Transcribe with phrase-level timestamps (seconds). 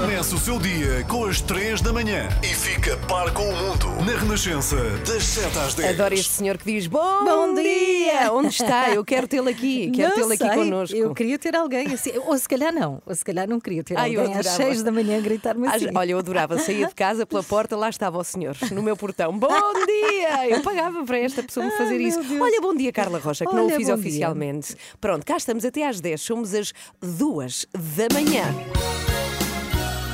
[0.00, 3.88] Começa o seu dia com as 3 da manhã e fica par com o mundo
[4.06, 5.90] na Renascença, das 7 às 10.
[5.98, 8.32] Adoro este senhor que diz bom, Bom dia!
[8.32, 8.90] Onde está?
[8.90, 10.96] Eu quero tê-lo aqui, quero tê-lo aqui connosco.
[10.96, 13.98] Eu queria ter alguém assim, ou se calhar não, ou se calhar não queria ter
[13.98, 14.70] Ai, alguém às adorava.
[14.70, 15.88] 6 da manhã a gritar-me assim.
[15.92, 19.36] Olha, eu adorava, saía de casa pela porta, lá estava o senhor, no meu portão.
[19.36, 19.48] Bom
[19.84, 20.48] dia!
[20.48, 22.22] Eu pagava para esta pessoa me Ai, fazer meu isso.
[22.22, 22.40] Deus.
[22.40, 24.00] Olha, bom dia, Carla Rocha, que não o Olha, fiz bom dia.
[24.00, 24.76] oficialmente.
[25.00, 28.44] Pronto, cá estamos até às 10, somos as 2 da manhã.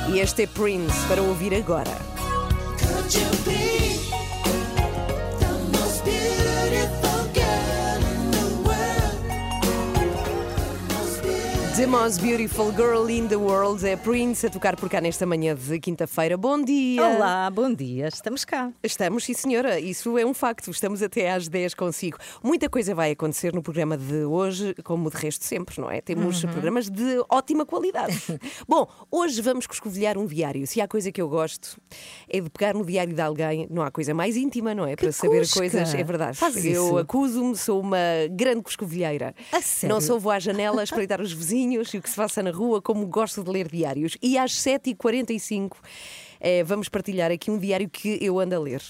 [0.07, 1.97] E este é Prince para ouvir agora.
[11.75, 15.53] The Most Beautiful Girl in the World é Prince a tocar por cá nesta manhã
[15.53, 16.37] de quinta-feira.
[16.37, 17.03] Bom dia!
[17.05, 18.71] Olá, bom dia, estamos cá.
[18.81, 20.71] Estamos, sim senhora, isso é um facto.
[20.71, 22.17] Estamos até às 10 consigo.
[22.41, 25.99] Muita coisa vai acontecer no programa de hoje, como de resto sempre, não é?
[25.99, 26.51] Temos Uhum.
[26.51, 28.15] programas de ótima qualidade.
[28.69, 30.65] Bom, hoje vamos escovilhar um diário.
[30.65, 31.77] Se há coisa que eu gosto
[32.29, 34.95] é de pegar no diário de alguém, não há coisa mais íntima, não é?
[34.95, 35.59] Para saber cusca.
[35.59, 36.37] coisas, é verdade.
[36.37, 37.97] Faz eu acuso-me, sou uma
[38.31, 39.35] grande coscovilheira.
[39.83, 42.81] Não sou vou à janela espreitar os vizinhos e o que se passa na rua,
[42.81, 44.17] como gosto de ler diários.
[44.21, 45.77] E às 7h45
[46.39, 48.81] eh, vamos partilhar aqui um diário que eu ando a ler.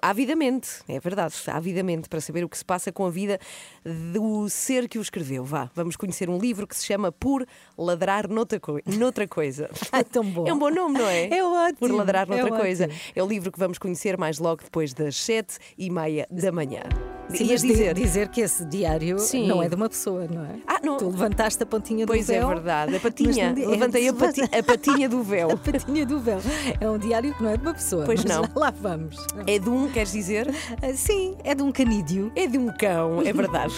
[0.00, 3.38] Avidamente, é verdade, avidamente, para saber o que se passa com a vida
[3.84, 5.44] do ser que o escreveu.
[5.44, 7.46] Vá, vamos conhecer um livro que se chama Por
[7.76, 9.68] Ladrar Noutra, coi- noutra Coisa.
[9.92, 10.46] É tão bom.
[10.46, 11.28] É um bom nome, não é?
[11.28, 12.84] É ótimo, Por Ladrar é Noutra Coisa.
[12.84, 13.00] ótimo.
[13.14, 16.82] É o livro que vamos conhecer mais logo depois das sete e meia da manhã.
[17.30, 17.94] Sim, mas di- dizer.
[17.94, 19.46] dizer que esse diário Sim.
[19.48, 20.56] não é de uma pessoa, não é?
[20.66, 20.98] Ah, não.
[20.98, 22.42] Tu levantaste a pontinha Pois do véu.
[22.50, 23.52] é verdade, a patinha.
[23.52, 25.50] não é Levantei a, pati- a patinha do véu.
[25.52, 26.38] A patinha do véu.
[26.80, 28.04] É um diário que não é de uma pessoa.
[28.04, 28.42] Pois não.
[28.54, 29.16] Lá vamos.
[29.46, 30.48] É de um, queres dizer?
[30.80, 32.30] Ah, Sim, é de um canídeo.
[32.36, 33.74] É de um cão, é verdade.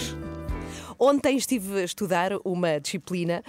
[0.98, 3.42] Ontem estive a estudar uma disciplina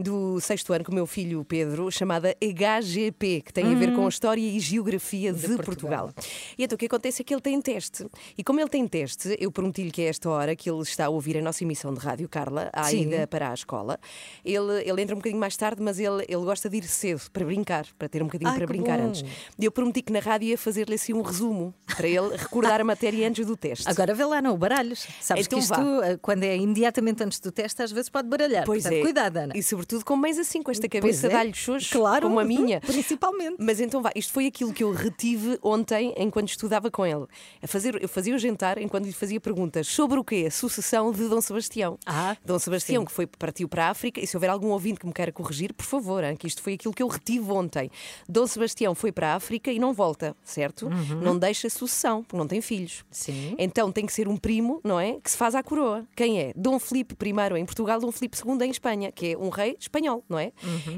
[0.00, 4.06] do sexto ano com o meu filho Pedro, chamada HGP, que tem a ver com
[4.06, 5.64] a História e Geografia de, Portugal.
[5.64, 6.14] Portugal.
[6.58, 8.06] E então o que acontece é que ele tem teste.
[8.36, 11.08] E como ele tem teste, eu prometi-lhe que é esta hora que ele está a
[11.08, 13.02] ouvir a nossa emissão de rádio, Carla, à Sim.
[13.02, 13.98] ida para a escola.
[14.44, 17.44] Ele, ele entra um bocadinho mais tarde, mas ele, ele gosta de ir cedo para
[17.44, 19.08] brincar, para ter um bocadinho Ai, para brincar bom.
[19.08, 19.24] antes.
[19.58, 22.84] E eu prometi que na rádio ia fazer-lhe assim um resumo, para ele recordar a
[22.84, 23.88] matéria antes do teste.
[23.88, 25.06] Agora vê lá, não, baralhos.
[25.20, 26.12] Sabes Então que isto, vá.
[26.12, 28.64] ah, quando é imediatamente antes do teste, às vezes pode baralhar.
[28.64, 29.02] Pois Portanto, é.
[29.02, 29.52] Cuidado, Ana.
[29.56, 31.30] E sobretudo com mães assim, com esta cabeça é.
[31.30, 32.80] dá-lhe xoxo, Claro, como a minha.
[32.84, 33.56] Principalmente.
[33.58, 37.26] Mas então vá, isto foi aquilo que eu retive ontem enquanto estudava com ele.
[37.62, 40.44] A fazer, eu fazia o jantar enquanto lhe fazia perguntas sobre o quê?
[40.48, 41.98] A sucessão de Dom Sebastião.
[42.06, 43.06] Ah, Dom Sebastião, sim.
[43.06, 45.72] que foi, partiu para a África, e se houver algum ouvinte que me queira corrigir,
[45.72, 47.90] por favor, hein, que isto foi aquilo que eu retive ontem.
[48.28, 50.88] Dom Sebastião foi para a África e não volta, certo?
[51.22, 53.04] Não deixa sucessão, porque não tem filhos.
[53.10, 53.54] Sim.
[53.58, 55.18] Então tem que ser um primo, não é?
[55.22, 56.06] Que se faz à coroa.
[56.14, 56.52] Quem é?
[56.56, 60.24] Dom Filipe I em Portugal, Dom Filipe II em Espanha, que é um rei espanhol,
[60.28, 60.52] não é?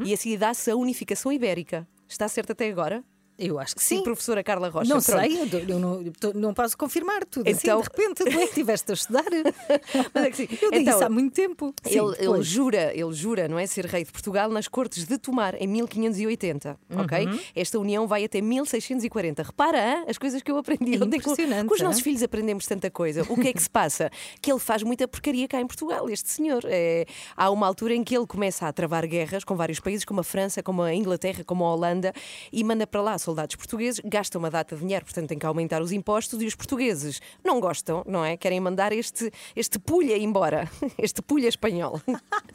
[0.04, 1.86] E assim dá-se a unificação ibérica.
[2.08, 3.02] Está certo até agora?
[3.38, 4.02] Eu acho que sim.
[4.02, 4.92] professora Carla Rocha.
[4.92, 5.20] Não pronto.
[5.20, 7.48] sei, eu, eu não, eu não posso confirmar tudo.
[7.48, 9.24] Então- Assim, de repente, tu é que estiveste a estudar.
[10.14, 10.48] Mas é que sim.
[10.62, 11.74] Eu disse Então, há muito tempo.
[11.82, 12.46] Sim, Ele, ele pois.
[12.46, 16.78] jura, ele jura, não é, ser rei de Portugal nas Cortes de Tomar em 1580,
[16.96, 17.26] ok?
[17.26, 17.38] Uhum.
[17.54, 19.42] Esta união vai até 1640.
[19.42, 20.04] Repara, hã?
[20.08, 23.22] as coisas que eu aprendi É impressionante, com os nossos filhos aprendemos tanta coisa.
[23.28, 24.10] O que é que se passa?
[24.40, 26.62] Que ele faz muita porcaria cá em Portugal, este senhor.
[26.66, 27.06] É,
[27.36, 30.24] há uma altura em que ele começa a travar guerras com vários países, como a
[30.24, 32.12] França, como a Inglaterra, como a Holanda,
[32.52, 35.80] e manda para lá soldados portugueses, gasta uma data de dinheiro, portanto tem que aumentar
[35.80, 38.36] os impostos, e os portugueses não gostam, não é?
[38.36, 42.00] Querem mandar este, este pulha embora, este pulha espanhol.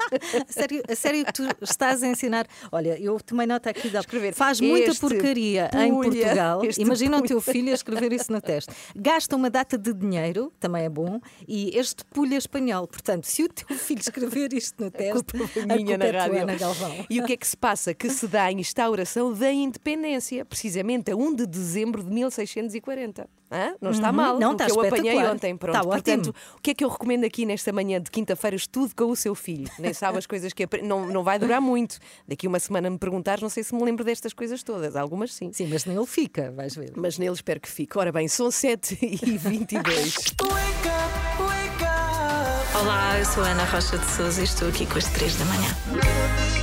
[0.10, 2.48] A sério, a sério que tu estás a ensinar.
[2.72, 4.00] Olha, eu tomei nota aqui da.
[4.00, 6.64] Escrever, Faz muita porcaria em pulha, Portugal.
[6.64, 7.28] este Imagina o pulha.
[7.28, 8.72] teu filho a escrever isso no teste.
[8.96, 12.88] Gasta uma data de dinheiro, também é bom, e este pulha espanhol.
[12.88, 16.06] Portanto, se o teu filho escrever isto no teste, culpa foi a minha culpa na
[16.06, 16.42] é tua, rádio.
[16.42, 17.06] Ana Galvão.
[17.10, 17.94] E o que é que se passa?
[17.94, 23.30] Que se dá a instauração da independência, precisamente a 1 de dezembro de 1640.
[23.52, 23.76] Hã?
[23.80, 24.40] Não está mal, Uhum.
[24.40, 25.56] Não, o está eu apanhei ontem.
[25.56, 25.76] Pronto.
[25.78, 26.36] Está Portanto, ótimo.
[26.58, 28.56] o que é que eu recomendo aqui nesta manhã de quinta-feira?
[28.56, 29.70] Estude com o seu filho.
[29.78, 32.00] Nem sabe as coisas que apre- não, não vai durar muito.
[32.28, 34.96] Daqui uma semana me perguntares, não sei se me lembro destas coisas todas.
[34.96, 35.52] Algumas sim.
[35.54, 36.92] Sim, mas nele fica, vais ver.
[36.96, 37.98] Mas nele espero que fique.
[37.98, 40.16] Ora bem, são 7 e 22.
[42.82, 45.46] Olá, eu sou a Ana Rocha de Souza e estou aqui com as 3 da
[45.46, 46.57] manhã.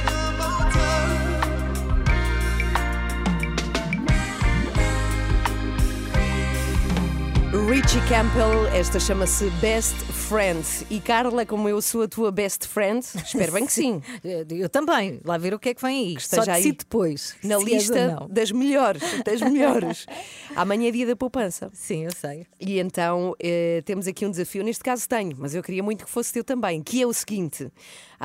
[7.54, 10.66] Richie Campbell, esta chama-se Best Friend.
[10.90, 14.02] E Carla, como eu sou a tua best friend, espero bem que sim.
[14.50, 15.20] Eu também.
[15.24, 16.12] Lá ver o que é que vem aí.
[16.14, 17.36] Só esteja aí decido depois.
[17.44, 20.04] Na lista das melhores, das melhores.
[20.56, 21.70] Amanhã é dia da poupança.
[21.72, 22.44] Sim, eu sei.
[22.60, 26.10] E então eh, temos aqui um desafio, neste caso tenho, mas eu queria muito que
[26.10, 27.70] fosse teu também, que é o seguinte: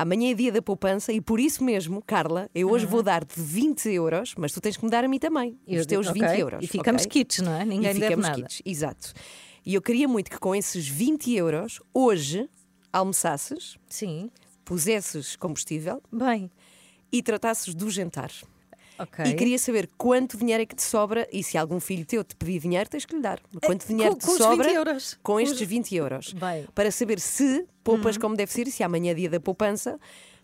[0.00, 3.88] amanhã é dia da poupança e por isso mesmo, Carla, eu hoje vou dar-te 20
[3.90, 6.24] euros, mas tu tens que me dar a mim também, Eu os teus digo, 20
[6.30, 6.42] ok.
[6.42, 6.64] euros.
[6.64, 7.10] E ficamos ok?
[7.24, 7.64] kits, não é?
[7.64, 8.42] Ninguém e ficamos nada.
[8.42, 9.12] kits, exato.
[9.64, 12.48] E eu queria muito que com esses 20 euros, hoje,
[12.92, 14.30] almoçasses, Sim.
[14.64, 16.50] pusesses combustível Bem,
[17.12, 18.30] e tratasses do jantar.
[19.02, 19.24] Ok.
[19.26, 22.34] E queria saber quanto dinheiro é que te sobra e se algum filho teu te
[22.36, 23.40] pedir dinheiro, tens que lhe dar.
[23.64, 25.18] Quanto dinheiro com- te com sobra 20 euros.
[25.22, 26.32] com estes os- 20 euros.
[26.32, 26.60] Bem.
[26.62, 26.66] Uhum.
[26.74, 29.98] Para saber se poupas como deve ser e se amanhã é dia da poupança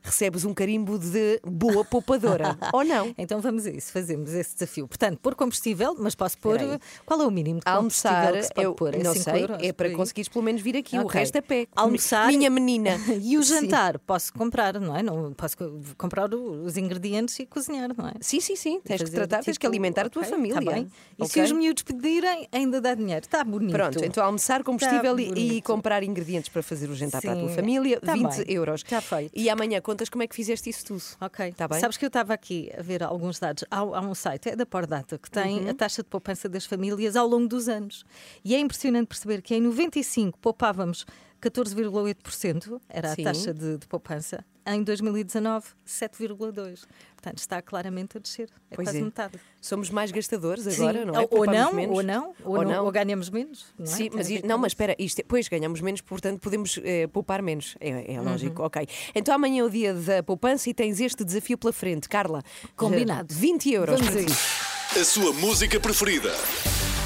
[0.06, 3.14] recebes um carimbo de boa poupadora ou não.
[3.18, 4.86] Então vamos a isso, fazemos esse desafio.
[4.88, 6.58] Portanto, pôr combustível, mas posso pôr.
[7.04, 8.94] Qual é o mínimo de combustível almoçar, que se pode eu pôr?
[8.94, 10.98] É não 5 sei, euros, é para conseguires pelo menos vir aqui.
[10.98, 11.20] O Ok.
[11.20, 11.66] resto a pé.
[11.76, 12.26] Almoçar.
[12.28, 12.90] Minha menina.
[13.26, 13.62] E o Sim.
[13.62, 15.02] jantar, posso comprar, não é?
[15.02, 18.12] Não, posso co- comprar o- os ingredientes e cozinhar, não é?
[18.20, 18.80] Sim, sim, sim.
[18.84, 20.54] Tens que tratar, tens que tipo, alimentar a tua ok, família.
[20.54, 20.88] tá bem.
[21.18, 21.42] E se ok?
[21.44, 23.24] os miúdos pedirem, ainda dá dinheiro.
[23.24, 23.72] Está bonito.
[23.72, 25.64] Pronto, então almoçar, combustível e- e bonito.
[25.64, 28.54] comprar ingredientes para fazer o jantar para a tua Sim, família, tá 20 bem.
[28.54, 28.82] euros.
[28.82, 29.32] Tá feito.
[29.34, 31.02] E amanhã contas como é que fizeste isso tudo.
[31.20, 31.81] Ok, Tá bem?
[31.81, 33.64] Sabes que eu estava aqui a ver alguns dados.
[33.70, 35.70] Há, há um site, é da Pordata, que tem Uhum.
[35.70, 38.04] a taxa de poupança das famílias ao longo dos anos.
[38.44, 41.06] E é impressionante perceber que em 95 poupávamos
[41.40, 43.22] 14,8%, era Sim.
[43.22, 44.44] a taxa de, de poupança.
[44.66, 46.86] Em 2019, 7,2%.
[47.14, 48.48] Portanto, está claramente a descer.
[48.70, 49.02] É Pois quase é.
[49.02, 49.40] metade.
[49.60, 51.04] Somos mais gastadores agora, Sim.
[51.06, 51.18] não é?
[51.20, 51.96] Ou, ou não, menos.
[51.96, 53.66] ou não, ou não, ou ganhamos menos.
[53.78, 53.88] Não é?
[53.88, 57.06] Sim, Tem mas isto- não, mas espera, isto, é- pois ganhamos menos, portanto podemos eh,
[57.08, 57.76] poupar menos.
[57.80, 58.66] É, é lógico, Uhum.
[58.66, 58.86] ok.
[59.14, 62.42] Então amanhã é o dia da poupança e tens este desafio pela frente, Carla.
[62.76, 63.32] Combinado.
[63.34, 64.00] 20 euros.
[64.00, 65.00] Vamos para a.
[65.00, 66.30] A sua música preferida.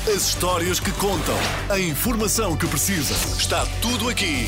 [0.07, 1.37] As histórias que contam.
[1.71, 3.15] A informação que precisa.
[3.39, 4.47] Está tudo aqui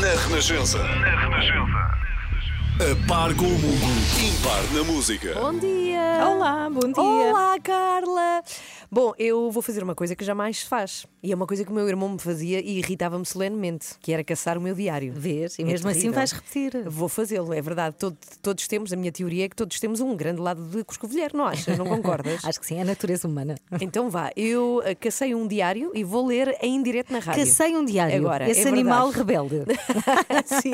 [0.00, 0.78] na Renascença.
[0.82, 2.03] Na Renascença.
[2.74, 3.86] A par com o mundo.
[4.18, 5.32] Impar na música.
[5.34, 6.26] Bom dia!
[6.26, 7.30] Olá, bom dia.
[7.30, 8.42] Olá, Carla!
[8.90, 11.06] Bom, eu vou fazer uma coisa que jamais se faz.
[11.22, 14.22] E é uma coisa que o meu irmão me fazia e irritava-me solenemente, que era
[14.22, 15.12] caçar o meu diário.
[15.16, 15.58] Vês?
[15.58, 16.88] E É mesmo assim vais repetir.
[16.88, 17.96] Vou fazê-lo, é verdade.
[17.98, 21.36] Todo- todos temos, a minha teoria é que todos temos um grande lado de coscovilheiro,
[21.36, 21.76] não achas?
[21.78, 22.42] Não concordas?
[22.44, 23.54] Acho que sim, é a natureza humana.
[23.80, 27.44] Então vá, eu eh, cacei um diário e vou ler em direto na rádio.
[27.46, 28.16] Cacei um diário.
[28.16, 29.62] Agora, Esse é animal rebelde.
[30.62, 30.72] Sim.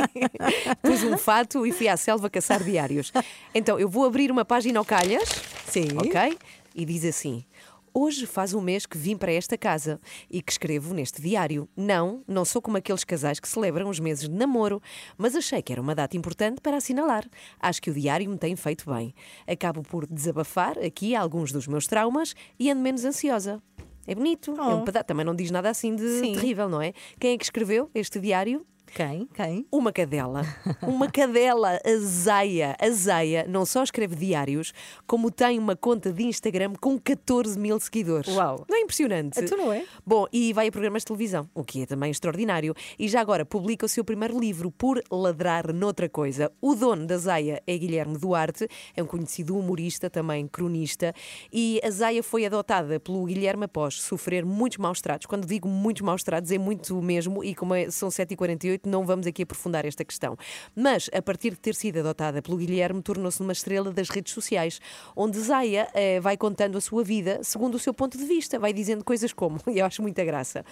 [0.82, 3.12] Pus um fato e fui à selva caçar diários.
[3.54, 5.28] Então, eu vou abrir uma página ao calhas.
[5.66, 5.88] Sim.
[5.96, 6.36] Ok?
[6.74, 7.44] E diz assim.
[7.92, 10.00] Hoje faz um mês que vim para esta casa
[10.30, 11.68] e que escrevo neste diário.
[11.76, 14.80] Não, não sou como aqueles casais que celebram os meses de namoro,
[15.18, 17.28] mas achei que era uma data importante para assinalar.
[17.58, 19.12] Acho que o diário me tem feito bem.
[19.46, 23.60] Acabo por desabafar aqui alguns dos meus traumas e ando menos ansiosa.
[24.06, 24.84] É bonito, é um Oh.
[24.84, 26.32] peda- também não diz nada assim de Sim.
[26.34, 26.92] terrível, não é?
[27.18, 28.64] Quem é que escreveu este diário?
[28.94, 29.28] Quem?
[29.32, 29.66] Quem?
[29.70, 30.42] Uma cadela.
[30.82, 32.76] Uma cadela, a Zaya.
[32.80, 34.72] A Zaya não só escreve diários,
[35.06, 38.28] como tem uma conta de Instagram com 14 mil seguidores.
[38.34, 38.64] Uau.
[38.68, 39.38] Não é impressionante?
[39.40, 39.84] Então não é?
[40.04, 42.74] Bom, e vai a programas de televisão, o que é também extraordinário.
[42.98, 46.50] E já agora publica o seu primeiro livro, Por Ladrar Noutra Coisa.
[46.60, 48.66] O dono da Zaya é Guilherme Duarte,
[48.96, 51.14] é um conhecido humorista, também cronista.
[51.52, 55.26] E a Zaya foi adotada pelo Guilherme após sofrer muitos maus tratos.
[55.26, 59.26] Quando digo muitos maus tratos, é muito mesmo, e como é- são 7h48, não vamos
[59.26, 60.36] aqui aprofundar esta questão.
[60.74, 64.80] Mas, a partir de ter sido adotada pelo Guilherme, tornou-se uma estrela das redes sociais,
[65.14, 68.72] onde Zaya eh, vai contando a sua vida segundo o seu ponto de vista, vai
[68.72, 70.64] dizendo coisas como, e eu acho muita graça.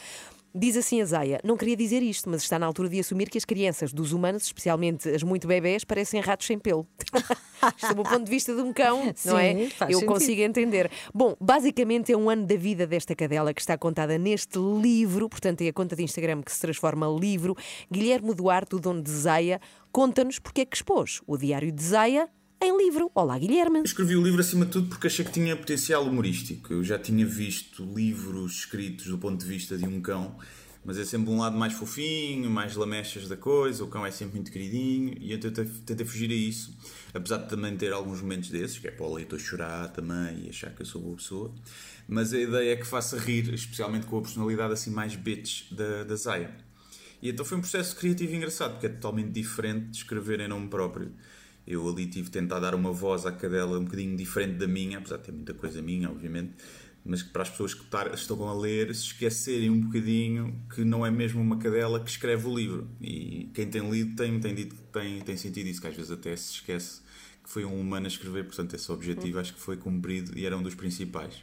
[0.55, 3.39] Diz assim a Zaya: Não queria dizer isto, mas está na altura de assumir que
[3.39, 6.87] as crianças dos humanos, especialmente as muito bebés, parecem ratos sem pelo.
[7.77, 9.55] Isto do ponto de vista de um cão, não é?
[9.55, 10.07] Sim, Eu sentido.
[10.07, 10.91] consigo entender.
[11.13, 15.63] Bom, basicamente é um ano da vida desta cadela que está contada neste livro, portanto
[15.63, 17.57] é a conta de Instagram que se transforma em livro.
[17.91, 22.29] Guilherme Duarte, o dono de Zaya, conta-nos porque é que expôs o diário de Zaya
[22.61, 23.11] em livro.
[23.15, 23.79] Olá, Guilherme.
[23.79, 26.73] Eu escrevi o livro acima de tudo porque achei que tinha potencial humorístico.
[26.73, 30.37] Eu já tinha visto livros escritos do ponto de vista de um cão,
[30.85, 34.37] mas é sempre um lado mais fofinho, mais lamechas da coisa, o cão é sempre
[34.37, 36.77] muito queridinho, e eu tentei, tentei fugir a isso,
[37.15, 40.49] apesar de também ter alguns momentos desses, que é para o leitor chorar também e
[40.49, 41.55] achar que eu sou boa pessoa.
[42.09, 46.05] Mas a ideia é que faça rir, especialmente com a personalidade assim mais bitch da,
[46.05, 46.55] da Zaya.
[47.21, 50.69] E então foi um processo criativo engraçado, porque é totalmente diferente de escrever em nome
[50.69, 51.13] próprio.
[51.71, 54.97] Eu ali tive de tentar dar uma voz à cadela um bocadinho diferente da minha,
[54.97, 56.55] apesar de ter muita coisa minha, obviamente,
[57.05, 57.85] mas que para as pessoas que
[58.15, 62.47] estão a ler se esquecerem um bocadinho que não é mesmo uma cadela que escreve
[62.47, 62.89] o livro.
[62.99, 66.11] E quem tem lido tem, tem dito que tem, tem sentido isso, que às vezes
[66.11, 67.03] até se esquece
[67.45, 70.57] que foi um humano a escrever, portanto esse objetivo acho que foi cumprido e era
[70.57, 71.35] um dos principais.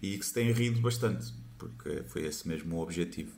[0.00, 1.30] E que se tem rido bastante.
[1.58, 3.32] porque foi esse mesmo o objetivo.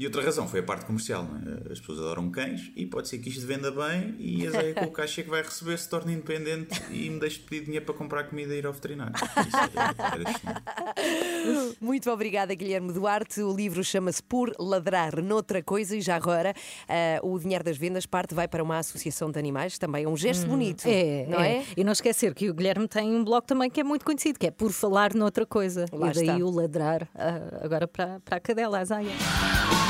[0.00, 1.24] E outra razão foi a parte comercial.
[1.24, 1.72] não é?
[1.72, 4.86] As pessoas adoram cães e pode ser que isto venda bem e a Zéia com
[4.86, 7.94] o caixa que vai receber se torne independente e me deixe de pedir dinheiro para
[7.94, 9.12] comprar comida e ir ao veterinário.
[9.14, 11.76] Isso era, era excelente.
[11.82, 13.42] Muito obrigada, Guilherme Duarte.
[13.42, 16.54] O livro chama-se Por Ladrar Noutra Coisa e já agora
[16.88, 20.16] ah, o dinheiro das vendas parte vai para uma associação de animais, também é um
[20.16, 20.84] gesto bonito.
[20.86, 21.62] É, não é?
[21.76, 24.46] E não esquecer que o Guilherme tem um blog também que é muito conhecido, que
[24.46, 25.84] é Por Falar Noutra Coisa.
[25.92, 26.36] Lá e daí está.
[26.38, 29.89] o ladrar ah, agora para, para a cadela, a Zaya.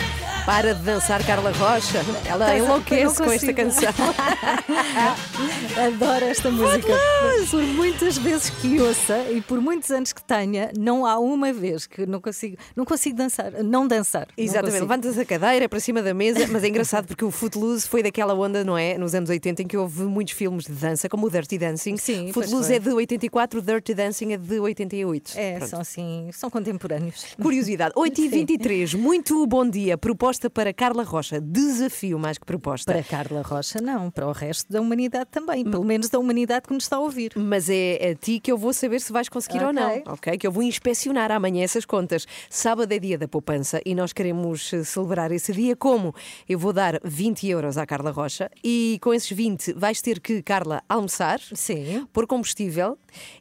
[0.45, 2.01] Para de dançar, Carla Rocha.
[2.25, 3.93] Ela Tens- enlouquece com esta canção.
[5.87, 6.93] Adoro esta música.
[7.49, 11.85] Por muitas vezes que ouça e por muitos anos que tenha, não há uma vez
[11.87, 14.27] que não consigo, não consigo dançar, não dançar.
[14.37, 18.01] Exatamente, levantas a cadeira para cima da mesa, mas é engraçado porque o Footloose foi
[18.03, 18.97] daquela onda, não é?
[18.97, 21.97] Nos anos 80 em que houve muitos filmes de dança, como o Dirty Dancing.
[21.97, 25.33] Sim, Footloose é de 84, Dirty Dancing é de 88.
[25.35, 25.69] É, Pronto.
[25.69, 27.25] são assim, são contemporâneos.
[27.41, 29.97] Curiosidade, 8h23, muito bom dia.
[30.31, 32.93] Proposta para Carla Rocha, desafio mais que proposta.
[32.93, 36.73] Para Carla Rocha, não, para o resto da humanidade também, pelo menos da humanidade que
[36.73, 37.33] nos está a ouvir.
[37.35, 40.37] Mas é a ti que eu vou saber se vais conseguir ou não, Ok.
[40.37, 42.25] Que eu vou inspecionar amanhã essas contas.
[42.49, 46.15] Sábado é dia da poupança e nós queremos eh, celebrar esse dia como?
[46.47, 50.41] Eu vou dar 20 euros à Carla Rocha e com esses 20 vais ter que,
[50.41, 52.07] Carla, almoçar, Sim.
[52.13, 52.97] pôr combustível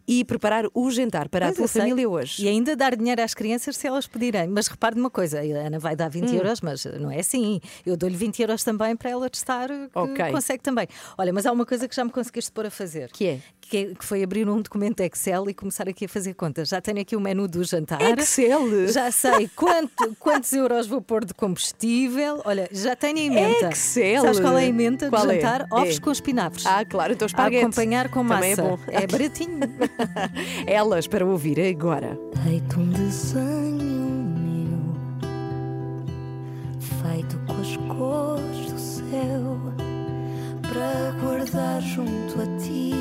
[0.08, 2.44] e preparar o jantar para a tua família hoje.
[2.44, 4.48] E ainda dar dinheiro às crianças se elas pedirem.
[4.48, 6.12] Mas repare numa coisa, a Ana vai dar Hum.
[6.12, 7.60] 20 euros, mas não é assim.
[7.84, 10.30] Eu dou-lhe 20 euros também para ela testar que Ok.
[10.32, 10.86] consegue também.
[11.18, 13.10] Olha, mas há uma coisa que já me conseguiste pôr a fazer.
[13.12, 13.38] Que é?
[13.60, 16.68] Que, é- que foi abrir um documento Excel e começar aqui a fazer contas.
[16.70, 18.00] Já tenho aqui o menu do jantar.
[18.18, 18.88] Excel?
[18.88, 22.42] Já sei quanto- quantos euros vou pôr de combustível.
[22.44, 23.68] Olha, já tenho a emenda.
[23.70, 24.22] Excel?
[24.22, 25.36] Sabes qual é a emenda Qual do é?
[25.36, 25.60] jantar?
[25.62, 25.66] É.
[25.74, 26.66] Ovos com espinafres.
[26.66, 27.64] Ah, claro, então a esparguete.
[27.64, 28.40] acompanhar com massa.
[28.40, 28.78] Também é bom.
[28.88, 29.60] É baratinho.
[30.66, 32.18] Elas para ouvir agora.
[32.44, 33.69] Feito um desenho
[39.10, 39.58] céu,
[40.62, 42.92] para guardar junto a ti,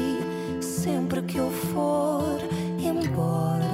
[0.59, 2.39] sempre que eu for
[2.79, 3.68] embora.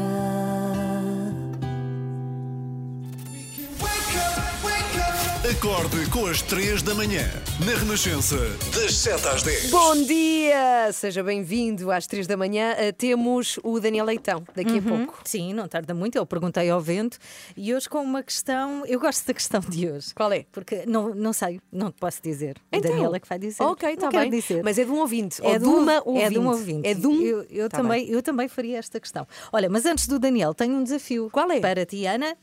[5.59, 7.21] Acorde com as 3 da manhã,
[7.65, 8.35] na Renascença,
[8.73, 9.69] das 7 às 10.
[9.69, 10.91] Bom dia!
[10.91, 12.73] Seja bem-vindo às três da manhã.
[12.77, 15.19] Eh, Temos o Daniel Leitão daqui a pouco.
[15.23, 16.17] Sim, não tarda muito.
[16.17, 17.17] Eu perguntei ao vento
[17.55, 18.83] e hoje com uma questão.
[18.85, 20.13] Eu gosto da questão de hoje.
[20.15, 20.45] Qual é?
[20.51, 22.57] Porque não, não sei, não te posso dizer.
[22.71, 23.63] A Então, Daniela que vai dizer.
[23.63, 24.39] Ok, Não está quero bem.
[24.39, 24.63] Dizer.
[24.63, 25.41] Mas é de um ouvinte.
[25.41, 26.29] ou É de de, um, uma é ouvinte.
[26.31, 26.87] de um ouvinte.
[26.89, 27.21] É de um.
[27.21, 29.27] Eu, eu Tá também, eu também faria esta questão.
[29.53, 31.29] Olha, mas antes do Daniel, tenho um desafio.
[31.31, 31.59] Qual é?
[31.59, 32.35] Para ti, Ana,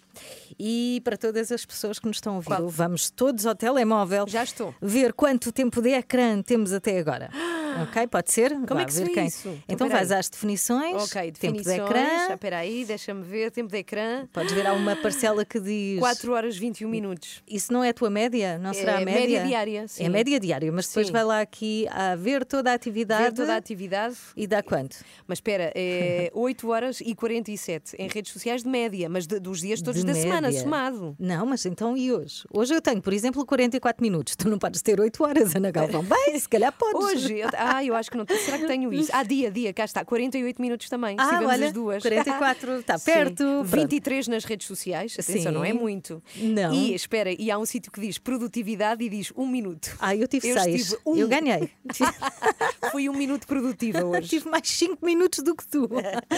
[0.59, 2.47] e para todas as pessoas que nos estão a ouvir.
[2.49, 2.69] Qual?
[2.69, 4.75] Vamos todos ao telemóvel Já estou.
[4.81, 7.31] ver quanto tempo de ecrã temos até agora.
[7.83, 8.51] Ok, pode ser?
[8.53, 9.27] Como Vá é que se vê quem.
[9.27, 9.59] isso?
[9.69, 11.79] Então, vais às definições, Ok, tempo de definições.
[11.91, 12.35] ecrã.
[12.35, 13.51] Espera aí, deixa-me ver.
[13.51, 14.27] Tempo de ecrã.
[14.33, 15.99] Podes ver há uma parcela que diz.
[15.99, 17.43] 4 horas 21 minutos.
[17.49, 18.59] Isso não é a tua média?
[18.59, 19.21] Não será É a média?
[19.21, 20.05] média diária, sim.
[20.05, 21.13] É média diária, mas depois Sim.
[21.13, 23.23] vai lá aqui a ver toda a atividade.
[23.25, 24.17] Ver toda a atividade.
[24.37, 24.97] E dá quanto?
[25.27, 29.61] Mas espera, é 8 horas e 47 em redes sociais de média, mas de- dos
[29.61, 30.61] dias todos De da semana, média.
[30.61, 31.17] somado.
[31.19, 32.45] Não, mas então e hoje?
[32.53, 34.37] Hoje eu tenho, por exemplo, 44 minutos.
[34.37, 36.03] Tu não podes ter 8 horas, Ana Galvão.
[36.05, 37.05] Bem, se calhar podes.
[37.05, 38.41] Hoje, eu- ah, eu acho que não tenho.
[38.41, 39.11] Será que tenho isso?
[39.13, 41.17] Ah, dia, dia, cá está, 48 minutos também.
[41.19, 42.03] Ah, Estivemos olha, as duas.
[42.03, 43.05] 44, está Sim.
[43.05, 43.37] perto.
[43.45, 43.65] Pronto.
[43.65, 45.59] 23 nas redes sociais, atenção, Sim.
[45.59, 46.23] não é muito.
[46.37, 46.73] Não.
[46.75, 49.95] E espera, e há um sítio que diz produtividade e diz um minuto.
[50.01, 50.75] Ah, eu tive Eu 6.
[50.81, 51.17] estive um.
[51.17, 51.71] Eu ganhei.
[52.91, 54.29] Foi um minuto produtiva hoje.
[54.29, 55.89] Tive mais 5 minutos do que tu.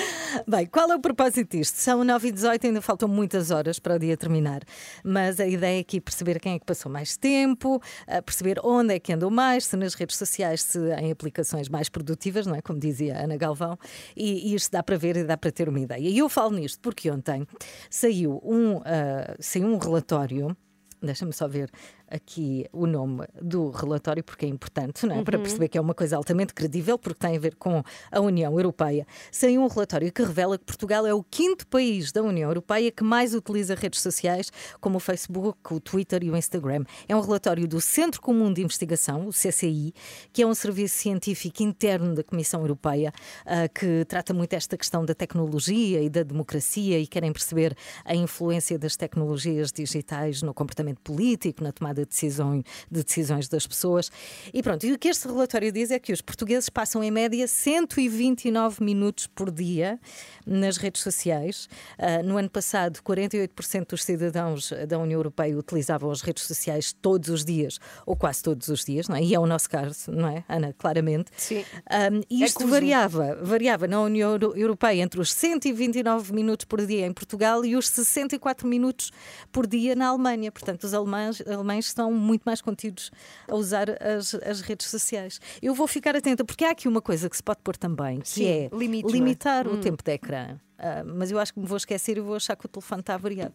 [0.47, 1.77] Bem, qual é o propósito disto?
[1.77, 4.63] São 9 e 18 ainda faltam muitas horas para o dia terminar.
[5.03, 8.95] Mas a ideia é aqui perceber quem é que passou mais tempo, a perceber onde
[8.95, 12.61] é que andou mais, se nas redes sociais, se em aplicações mais produtivas, não é?
[12.61, 13.79] Como dizia Ana Galvão.
[14.15, 16.07] E, e isto dá para ver e dá para ter uma ideia.
[16.07, 17.47] E eu falo nisto porque ontem
[17.89, 20.55] saiu um, ah, saiu um relatório.
[21.03, 21.71] Deixa-me só ver
[22.15, 25.25] aqui o nome do relatório, porque é importante, não é?
[25.25, 28.53] para perceber que é uma coisa altamente credível, porque tem a ver com a União
[28.53, 29.07] Europeia.
[29.33, 33.03] Saiu um relatório que revela que Portugal é o quinto país da União Europeia que
[33.03, 36.85] mais utiliza redes sociais, como o Facebook, o Twitter e o Instagram.
[37.09, 39.93] É um relatório do Centro Comum de Investigação, o CCI,
[40.33, 43.13] que é um serviço científico interno da Comissão Europeia,
[43.45, 48.15] ah, que trata muito esta questão da tecnologia e da democracia e querem perceber a
[48.15, 54.11] influência das tecnologias digitais no comportamento político, na tomada de, decisão, de decisões das pessoas.
[54.53, 57.47] E pronto, e o que este relatório diz é que os portugueses passam em média
[57.47, 59.99] 129 minutos por dia
[60.47, 61.69] nas redes sociais.
[61.99, 67.29] Ah, no ano passado, 48% dos cidadãos da União Europeia utilizavam as redes sociais todos
[67.31, 69.23] os dias, ou quase todos os dias, não é?
[69.23, 70.73] E é o nosso caso, não é, Ana?
[70.77, 71.31] Claramente.
[71.37, 71.65] Sim.
[71.91, 72.69] Um, e É isto cujo.
[72.71, 77.77] variava, variava na União Euro- Europeia entre os 129 minutos por dia em Portugal e
[77.77, 79.11] os 64 minutos
[79.51, 80.51] por dia na Alemanha.
[80.53, 83.11] Portanto, os alemães, alemães estão muito mais contidos
[83.49, 85.41] a usar as, as redes sociais.
[85.63, 88.29] Eu vou ficar atenta, porque há aqui uma coisa que se pode pôr também, que
[88.29, 89.21] Sim, é limites, não é?
[89.21, 90.59] limitar o tempo de ecrã.
[90.79, 93.17] Ah, mas eu acho que me vou esquecer e vou achar que o telefone está
[93.17, 93.55] variado.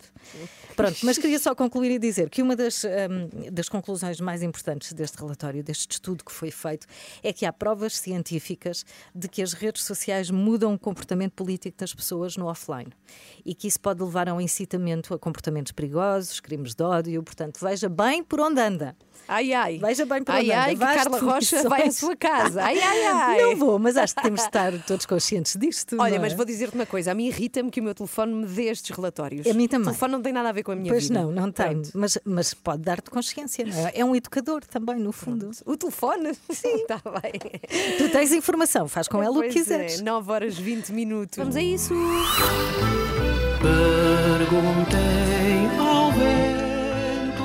[0.76, 4.94] Pronto, mas queria só concluir e dizer que uma das, ahm, das conclusões mais importantes
[4.94, 6.88] deste relatório, deste estudo que foi feito,
[7.22, 11.94] é que há provas científicas de que as redes sociais mudam o comportamento político das
[11.94, 12.92] pessoas no offline
[13.46, 17.22] e que isso pode levar a um incitamento a comportamentos perigosos, crimes de ódio.
[17.22, 18.96] Portanto, veja bem por onde anda.
[19.28, 19.78] Ai, ai.
[19.78, 20.62] Veja bem por ai, onde anda.
[20.62, 22.64] ai, que Carla Rocha vai à sua casa.
[22.64, 23.42] Ai, ai, ai.
[23.42, 25.98] Não vou, mas acho que temos de estar todos conscientes disto.
[26.00, 26.36] Olha, não mas é?
[26.36, 29.46] vou dizer-te uma coisa: a mim irrita-me que o meu telefone me dê estes relatórios.
[29.48, 29.88] A mim também.
[29.88, 31.22] O telefone não tem nada a ver com a minha Pois vida.
[31.22, 31.72] não, não tem.
[31.82, 31.90] Pronto.
[31.96, 33.92] Mas, mas pode dar-te consciência, não é?
[33.96, 35.52] É um educador também, no fundo.
[35.66, 36.34] O telefone?
[36.52, 36.76] Sim.
[36.76, 37.34] Está bem.
[37.98, 40.00] Tu tens informação, faz com ela o que Pois quiseres.
[40.00, 41.38] É, 9 horas 20 minutos.
[41.38, 41.94] Vamos a isso.
[44.38, 47.44] Perguntei ao vento.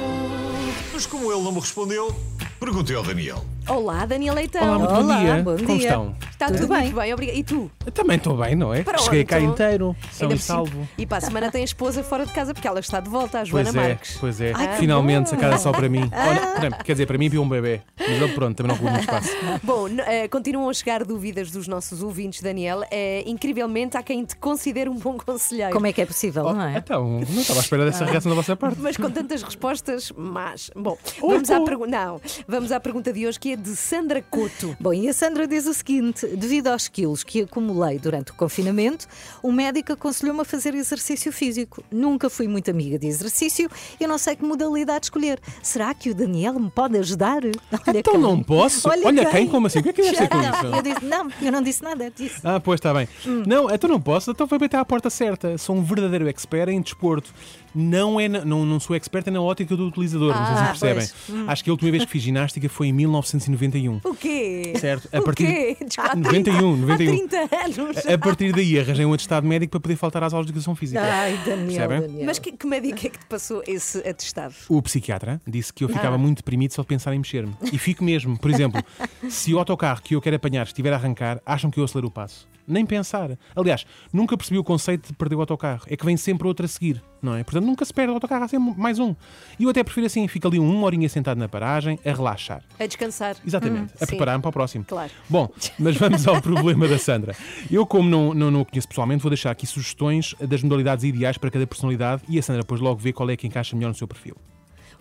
[0.92, 2.14] Mas como ele não me respondeu,
[2.60, 3.44] perguntei ao Daniel.
[3.66, 4.62] Olá, Daniel Leitão.
[4.62, 5.42] Olá, muito bom Olá, dia.
[5.42, 5.88] bom Como dia.
[5.88, 6.14] estão?
[6.30, 6.82] Está Tudo tudo, bem?
[6.82, 7.38] muito bem, obrigada.
[7.38, 7.70] E tu?
[7.86, 8.82] Eu também estou bem, não é?
[8.82, 10.88] Para Cheguei onde cá inteiro, são Ainda e por cima- salvo.
[10.98, 13.40] E para a semana tem a esposa fora de casa porque ela está de volta,
[13.40, 14.16] a Joana Pois é, Marques.
[14.20, 14.52] pois é.
[14.54, 16.00] Ai, que Finalmente sacada só para mim.
[16.58, 17.80] Olha, quer dizer, para mim viu um bebê.
[17.98, 19.30] Mas ele pronto, também não ocupa muito espaço.
[19.64, 22.82] Bom, n- eh, continuam a chegar dúvidas dos nossos ouvintes, Daniel.
[22.90, 25.72] Eh, incrivelmente, há quem te considere um bom conselheiro.
[25.72, 26.76] Como é que é possível, não é?
[26.76, 28.78] Então, não estava à espera dessa reação da vossa parte.
[28.78, 30.70] Mas com tantas respostas, mas.
[30.76, 34.76] Bom, vamos à, pergu- não, vamos à pergunta de hoje que é de Sandra Couto.
[34.80, 39.06] Bom, e a Sandra diz o seguinte: devido aos quilos que acumulei durante o confinamento,
[39.42, 41.82] o médico aconselhou-me a fazer exercício físico.
[41.90, 43.68] Nunca fui muito amiga de exercício
[44.00, 45.40] e não sei que modalidade escolher.
[45.62, 47.42] Será que o Daniel me pode ajudar?
[47.44, 48.22] Olha Então quem.
[48.22, 48.88] não posso?
[48.88, 49.78] Olha quem, como assim?
[49.78, 50.66] O que é que deve ser com Não, isso?
[50.66, 52.40] eu disse, não, eu não disse nada disso.
[52.44, 53.08] Ah, pois está bem.
[53.46, 55.56] Não, então não posso, então foi bater à porta certa.
[55.58, 57.32] Sou um verdadeiro expert em desporto.
[57.74, 60.66] Não, é na- não, não sou expert na ótica do utilizador, não sei se Ah,
[60.66, 61.08] percebem.
[61.26, 61.48] pois.
[61.48, 64.00] Acho que a última vez que fiz ginástica foi em 1991.
[64.04, 64.72] O quê?
[64.78, 65.76] Certo, a o partir quê?
[65.84, 66.92] Desculpa, há 91, 91.
[66.92, 66.96] Há
[67.28, 67.36] 30
[67.82, 68.06] anos.
[68.06, 71.00] A partir daí arranjei um atestado médico para poder faltar às aulas de educação física.
[71.02, 72.00] Ai, Daniel, Percebem?
[72.02, 72.26] Daniel.
[72.26, 74.54] Mas que, que médico é que te passou esse atestado?
[74.68, 75.92] O psiquiatra disse que eu Ah.
[75.92, 77.54] ficava muito deprimido só de pensar em mexer-me.
[77.72, 78.38] E fico mesmo.
[78.38, 78.82] Por exemplo,
[79.28, 82.10] se o autocarro que eu quero apanhar estiver a arrancar, acham que eu acelero o
[82.10, 82.46] passo.
[82.66, 83.38] Nem pensar.
[83.54, 85.82] Aliás, nunca percebi o conceito de perder o autocarro.
[85.88, 87.44] É que vem sempre outro a seguir, não é?
[87.44, 89.14] Portanto, nunca se perde o autocarro, há sempre mais um.
[89.58, 92.62] E eu até prefiro assim, fico ali uma horinha sentado na paragem, a relaxar.
[92.78, 93.36] A descansar.
[93.46, 94.06] Exatamente, a sim.
[94.06, 94.84] preparar-me para o próximo.
[94.84, 95.10] Claro.
[95.28, 95.48] Bom,
[95.78, 97.36] mas vamos ao problema da Sandra.
[97.70, 101.36] Eu, como não, não, não o conheço pessoalmente, vou deixar aqui sugestões das modalidades ideais
[101.36, 103.94] para cada personalidade e a Sandra depois logo vê qual é que encaixa melhor no
[103.94, 104.36] seu perfil.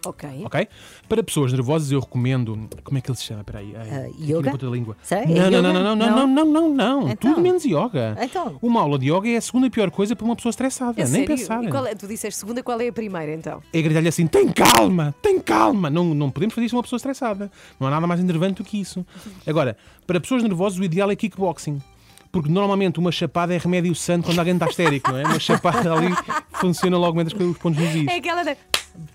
[0.05, 0.29] Ok.
[0.45, 0.67] Ok?
[1.07, 2.67] Para pessoas nervosas, eu recomendo.
[2.83, 3.41] Como é que ele se chama?
[3.41, 3.73] Espera aí.
[3.75, 4.51] ai, Ah, yoga?
[4.51, 4.97] ponta da língua.
[5.09, 7.09] É não, não, não, não, não, não, não, não, não.
[7.09, 7.31] Então?
[7.31, 8.17] Tudo menos yoga.
[8.21, 8.57] Então?
[8.61, 10.93] Uma aula de yoga é a segunda pior coisa para uma pessoa estressada.
[11.01, 11.27] É Nem sério?
[11.27, 11.63] pensar.
[11.63, 13.61] E qual é, tu disseste segunda, qual é a primeira então?
[13.71, 15.89] É gritar-lhe assim: tem calma, tem calma.
[15.89, 17.51] Não, não podemos fazer isso a uma pessoa estressada.
[17.79, 19.05] Não há nada mais enervante do que isso.
[19.47, 21.81] Agora, para pessoas nervosas, o ideal é kickboxing.
[22.31, 25.23] Porque normalmente uma chapada é remédio santo quando alguém está histérico, não é?
[25.23, 26.11] Uma chapada ali
[26.53, 28.07] funciona logo menos com os pontos nos is.
[28.07, 28.55] É aquela da.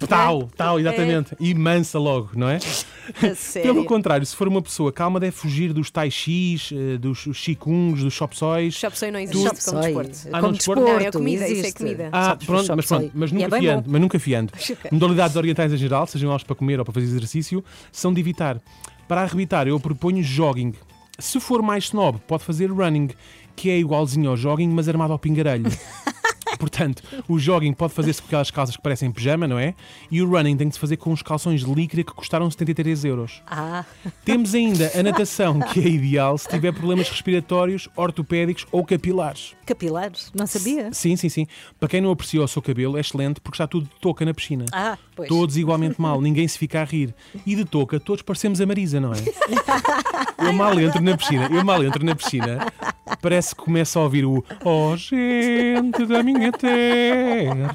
[0.09, 1.37] Tal, tal, exatamente.
[1.39, 2.59] E mansa logo, não é?
[3.63, 8.03] Pelo contrário, se for uma pessoa calma, deve fugir dos tai chis, eh, dos chikungs,
[8.03, 8.75] dos chopsóis.
[8.75, 9.95] Shopsoi não existe Shop como soy.
[9.95, 10.19] desporto.
[10.27, 10.83] Ah, não, Como desporto?
[10.83, 11.75] Não, é comida, isso é existe.
[11.79, 12.09] comida.
[12.13, 14.53] Ah, pronto, mas pronto, mas é nunca bem fiando, mas nunca fiando.
[14.93, 18.61] Modalidades orientais em geral, sejam elas para comer ou para fazer exercício, são de evitar.
[19.07, 20.75] Para arrebitar, eu proponho jogging.
[21.19, 23.09] Se for mais snob, pode fazer running,
[23.57, 25.65] que é igualzinho ao jogging, mas armado ao pingarelho.
[26.59, 29.75] Portanto, o jogging pode fazer-se com aquelas calças que parecem pijama, não é?
[30.11, 33.05] E o running tem que se fazer com uns calções de líquida que custaram 73
[33.05, 33.43] euros.
[33.47, 33.85] Ah,
[34.25, 39.55] Temos ainda a natação, que é ideal se tiver problemas respiratórios, ortopédicos ou capilares.
[39.65, 40.93] capilares, não sabia?
[40.93, 41.47] Sim, sim, sim.
[41.79, 44.35] Para quem não apreciou o seu cabelo, é excelente porque está tudo de touca na
[44.35, 44.65] piscina.
[44.73, 45.29] Ah, pois.
[45.29, 47.15] Todos igualmente mal, ninguém se fica a rir.
[47.47, 49.17] E de touca, todos parecemos a Marisa, não é?
[50.39, 52.67] Eu mal entro na piscina, eu mal entro na piscina,
[53.21, 57.75] parece que começa a ouvir o Oh gente da minha terra,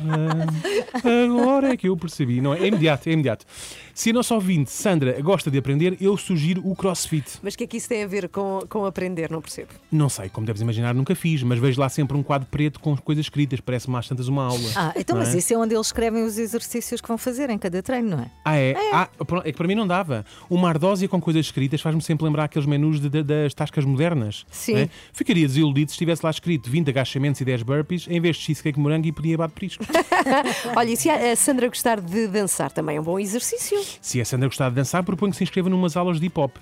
[1.04, 2.42] agora é que eu percebi.
[2.42, 3.46] Não, é imediato, é imediato.
[3.94, 7.38] Se a nossa ouvinte, Sandra, gosta de aprender, eu sugiro o CrossFit.
[7.44, 9.30] Mas o que é que isso tem a ver com, com aprender?
[9.30, 9.70] Não percebo.
[9.92, 12.98] Não sei, como deves imaginar, nunca fiz, mas vejo lá sempre um quadro preto com
[12.98, 14.70] coisas escritas, parece-me às tantas uma aula.
[14.76, 15.38] Ah, então, mas é?
[15.38, 18.32] isso é onde eles escrevem os exercícios que vão fazer em cada treino, não é?
[18.44, 18.76] Ah, é?
[18.92, 20.26] Ah, pronto, é que para mim não dava.
[20.50, 24.44] Uma ardósia com coisas escritas faz-me sempre lembrar aqueles menus de- de- das tascas modernas.
[24.52, 24.76] Sim.
[24.76, 24.90] é?
[25.14, 28.80] Ficaria desiludido se estivesse lá escrito 20 agachamentos e 10 burpees em vez de cheesecake
[28.80, 29.84] morango e podia bate prisco.
[30.76, 33.83] Olha, e se a a Sandra gostar de dançar, também é um bom exercício.
[34.02, 36.58] Se a Sandra gostar de dançar, proponho que se inscreva numas aulas de hip hop.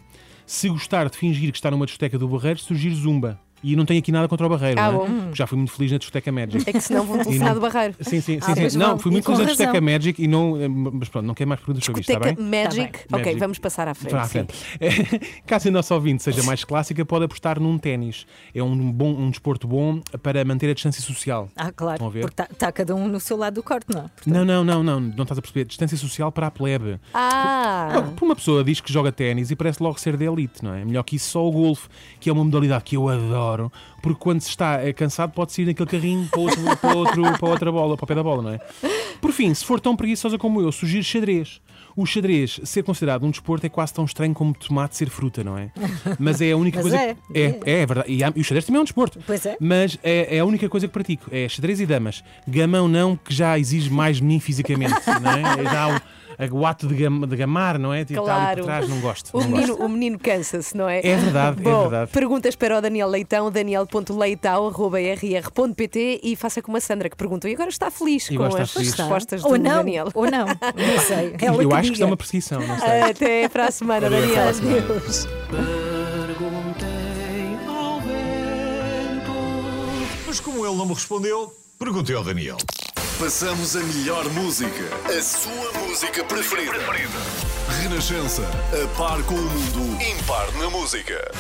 [0.46, 3.40] Se gostar de fingir que está numa discoteca do Barreiro, sugiro zumba.
[3.64, 4.92] E não tenho aqui nada contra o Barreiro, Ah, é?
[4.92, 5.06] bom.
[5.06, 6.70] Porque Já fui muito feliz na discoteca Magic.
[6.70, 7.96] É que senão vão telefonar do barreiro.
[8.02, 8.70] Sim, sim, Ah, sim.
[8.70, 8.78] sim.
[8.78, 9.82] Não, fui muito feliz na discoteca.
[9.82, 10.60] Magic e não.
[10.62, 12.36] eh, Mas pronto, não quero mais perguntas sobre isto, está bem?
[12.36, 12.92] Magic.
[13.08, 13.40] Tá ok, Magic.
[13.40, 14.16] vamos passar à frente.
[14.16, 14.54] À frente.
[15.46, 18.26] Caso a nossa ouvinte seja mais clássica, pode apostar num ténis.
[18.54, 21.50] É um, bom, um desporto bom para manter a distância social.
[21.56, 22.22] Ah, Estão claro, a ver?
[22.22, 24.10] porque está cada um no seu lado do corte, não é?
[24.26, 25.66] Não, não, não, não, não estás a perceber.
[25.66, 27.00] Distância social para a plebe.
[27.14, 30.74] Ah, Porque uma pessoa diz que joga ténis e parece logo ser de elite, não
[30.74, 30.84] é?
[30.86, 31.88] Melhor que isso só o golfe,
[32.20, 33.51] que é uma modalidade que eu adoro,
[34.02, 37.50] porque quando se está eh, cansado pode-se ir naquele carrinho para, outro, para, outro, para
[37.50, 38.60] outra bola, para o pé da bola, não é?
[39.20, 41.62] Por fim, se for tão preguiçosa como eu, sugiro xadrez.
[41.96, 45.58] O xadrez ser considerado um desporto é quase tão estranho como tomate ser fruta, não
[45.58, 45.72] é?
[46.18, 46.96] Mas é a única coisa.
[46.98, 48.12] é, que- é, é, é verdade.
[48.12, 49.20] E, há- e o xadrez também é um desporto.
[49.28, 49.58] Pois é.
[49.60, 51.30] Mas é, é a única coisa que pratico.
[51.32, 52.24] É xadrez e damas.
[52.48, 55.60] Gamão não, que já exige mais de mim fisicamente, não é?
[55.62, 56.02] É já o, o
[56.66, 58.06] ato de, gam- de gamar, não é?
[58.06, 58.58] Tipo, está ali claro.
[58.62, 59.30] por trás, não gosto.
[59.34, 59.84] O não menino, gosto.
[59.86, 61.00] o menino cansa-se, não é?
[61.00, 62.12] É verdade, é Bom, verdade.
[62.12, 67.50] perguntas para o Daniel Leitão, daniel.leitão.rr.pt e faça como a Sandra que perguntou.
[67.50, 68.94] E agora está feliz E com as feliz.
[68.94, 70.08] respostas ou do não, Daniel.
[70.14, 71.36] ou não, não sei.
[71.42, 73.02] Ela Eu que acho que isto é uma perseguição, não sei.
[73.02, 74.42] Até para a semana, Adeus, Daniel.
[74.42, 74.82] para a semana.
[74.82, 75.28] Deus.
[76.28, 76.88] Perguntei
[77.68, 79.32] ao vento.
[80.28, 82.58] Mas como ele não me respondeu, perguntei ao Daniel.
[83.22, 86.74] Passamos a melhor música, a sua música preferida.
[87.80, 91.32] Renascença, a par com o mundo, impar na música.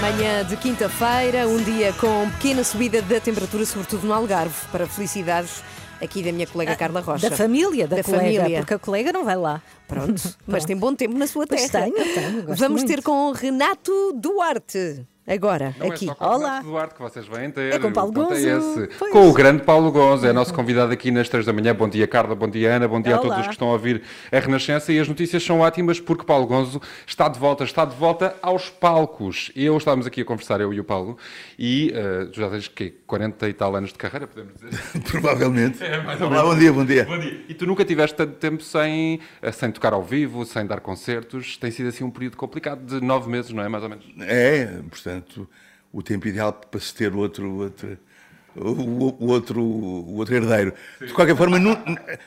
[0.00, 5.64] Manhã de quinta-feira, um dia com pequena subida da temperatura, sobretudo no Algarve, para felicidades
[6.00, 7.30] aqui da minha colega Carla Rocha.
[7.30, 8.58] Da família, da, Da colega, família.
[8.60, 9.62] porque a colega não vai lá.
[9.86, 11.68] Pronto, mas tem bom tempo na sua terra.
[11.68, 12.94] tenho, tenho, gosto Vamos muito.
[12.94, 15.06] ter com Renato Duarte.
[15.32, 16.06] Agora, Não aqui.
[16.06, 16.34] é só com Olá.
[16.34, 17.72] o Renato Duarte que vocês vêm ter.
[17.72, 18.88] É com Paulo é Gonzo.
[19.12, 21.72] Com o grande Paulo Gonzo, é nosso convidado aqui nas 3 da manhã.
[21.72, 23.40] Bom dia, Carla, bom dia, Ana, bom dia a todos Olá.
[23.42, 24.92] os que estão a ouvir a Renascença.
[24.92, 28.68] E as notícias são ótimas porque Paulo Gonzo está de volta, está de volta aos
[28.70, 29.52] palcos.
[29.54, 31.16] Eu estávamos aqui a conversar, eu e o Paulo,
[31.56, 31.92] e
[32.32, 34.70] tu já tens que 40 e tal anos de carreira, podemos dizer.
[35.08, 35.80] Provavelmente.
[35.84, 36.50] É, mais ou Olá, menos.
[36.54, 37.04] bom dia, bom dia.
[37.04, 37.44] Bom dia.
[37.48, 41.56] E tu nunca tiveste tanto tempo sem, eh, sem tocar ao vivo, sem dar concertos.
[41.56, 43.68] Tem sido assim um período complicado de nove meses, não é?
[43.68, 44.04] Mais ou menos.
[44.22, 45.19] É, portanto,
[45.92, 47.98] o tempo ideal para se ter outro, outro,
[48.56, 50.74] o, outro, o outro herdeiro.
[51.00, 51.78] De qualquer forma, nu-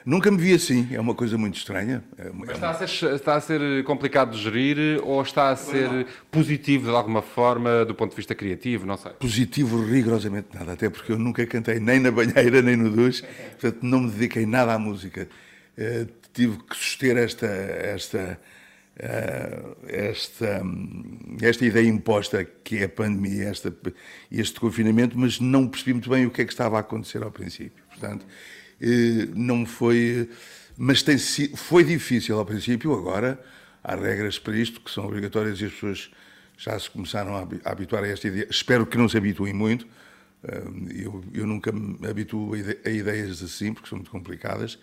[0.05, 0.87] nunca me vi assim.
[0.91, 2.03] É uma coisa muito estranha.
[2.17, 5.55] É uma- Mas está a, ser, está a ser complicado de gerir ou está a
[5.55, 8.85] ser positivo de alguma forma do ponto de vista criativo?
[8.85, 9.11] Não sei.
[9.13, 13.23] positivo rigorosamente nada, até porque eu nunca cantei nem na banheira nem no duche,
[13.59, 15.27] portanto não me dediquei nada à música.
[15.77, 18.39] Eh, tive que suster esta, esta,
[19.87, 23.73] esta, hum, esta ideia imposta que é a pandemia, esta,
[24.31, 27.31] este confinamento, mas não percebi muito bem o que é que estava a acontecer ao
[27.31, 27.83] princípio.
[27.89, 28.25] Portanto,
[28.81, 30.29] eh, não foi.
[30.77, 33.39] Mas tem, foi difícil ao princípio, agora
[33.83, 36.11] há regras para isto que são obrigatórias e as pessoas
[36.57, 38.47] já se começaram a habi- a habituar a esta ideia.
[38.49, 39.85] Espero que não se habituem muito.
[40.43, 42.53] Hum, Eu, eu nunca me habituo
[42.85, 44.77] a ideias assim, porque são muito complicadas.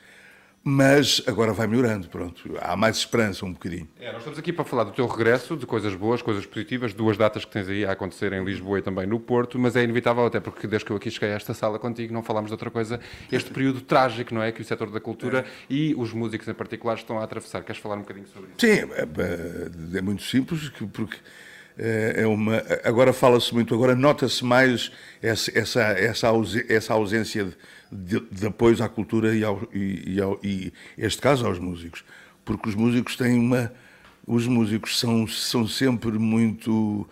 [0.63, 2.55] Mas agora vai melhorando, pronto.
[2.61, 3.89] Há mais esperança um bocadinho.
[3.99, 7.17] É, nós estamos aqui para falar do teu regresso, de coisas boas, coisas positivas, duas
[7.17, 10.27] datas que tens aí a acontecer em Lisboa e também no Porto, mas é inevitável,
[10.27, 12.71] até porque desde que eu aqui cheguei a esta sala contigo, não falámos de outra
[12.71, 13.01] coisa,
[13.33, 14.53] este período trágico, não é?
[14.53, 17.63] Que o setor da cultura e os músicos em particular estão a atravessar.
[17.65, 18.59] Queres falar um bocadinho sobre isso?
[18.59, 21.17] Sim, é, é muito simples, que- porque
[22.17, 22.63] é é uma.
[22.85, 24.91] Agora fala-se muito, agora nota-se mais
[25.23, 25.81] essa, essa,
[26.69, 27.49] essa, ausência
[27.91, 32.05] de, de, apoios à cultura e, ao, e, e, ao, e, este caso, aos músicos.
[32.45, 33.73] Porque os músicos têm uma.
[34.27, 37.09] Os músicos são, são sempre muito.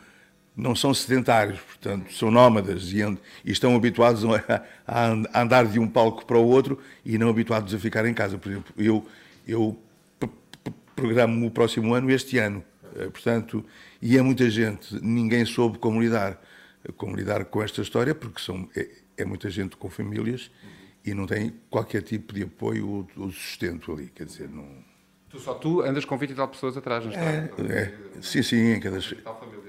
[0.57, 5.43] Não são sedentários, portanto, são nómadas e, and- e estão habituados a, a and- a
[5.43, 8.37] andar de um palco para o outro e não habituados a ficar em casa.
[8.39, 9.07] Por exemplo, eu,
[9.47, 9.79] eu
[10.97, 12.63] programo o próximo ano este ano.
[12.97, 13.65] Eh, Portanto,
[14.01, 16.41] e é muita gente, ninguém soube como lidar,
[16.97, 20.51] como lidar com esta história, porque são, é, é muita gente com famílias
[21.05, 24.11] e não tem qualquer tipo de apoio ou, ou sustento ali.
[24.15, 24.67] Quer dizer, não,
[25.31, 27.23] Tu, só tu andas com 20 e tal pessoas atrás, não está?
[27.23, 28.99] É, sim, sim, em cada.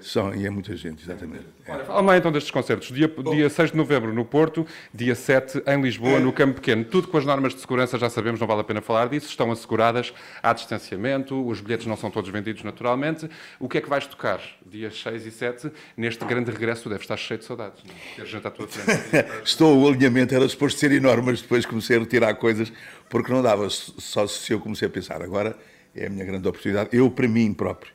[0.02, 1.46] São, e é muita gente, exatamente.
[1.68, 2.88] Olha, fala lá então destes concertos.
[2.88, 6.86] Dia, dia 6 de novembro no Porto, dia 7 em Lisboa, no Campo Pequeno.
[6.86, 9.28] Tudo com as normas de segurança, já sabemos, não vale a pena falar disso.
[9.28, 13.30] Estão asseguradas, há distanciamento, os bilhetes não são todos vendidos naturalmente.
[13.60, 16.84] O que é que vais tocar dias 6 e 7 neste grande regresso?
[16.84, 18.16] Tu deves estar cheio de saudades, não é?
[18.16, 19.28] Ter gente à tua frente.
[19.44, 22.72] Estou, o alinhamento era suposto ser enorme, mas depois comecei a retirar coisas
[23.10, 23.70] porque não dava.
[23.70, 25.58] Só se eu comecei a pensar, agora
[25.96, 27.92] é a minha grande oportunidade, eu para mim próprio.